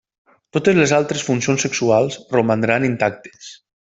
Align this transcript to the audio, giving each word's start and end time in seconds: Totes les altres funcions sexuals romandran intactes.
Totes 0.55 0.77
les 0.77 0.93
altres 0.99 1.25
funcions 1.27 1.65
sexuals 1.67 2.17
romandran 2.37 2.89
intactes. 2.93 3.53